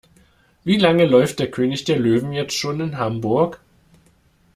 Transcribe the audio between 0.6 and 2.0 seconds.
Wie lange läuft König der